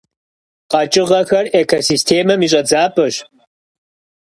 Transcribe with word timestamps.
КъэкӀыгъэхэр 0.71 1.45
экосистемэм 1.61 2.41
и 2.45 2.47
щӀэдзапӀэщ. 2.51 3.15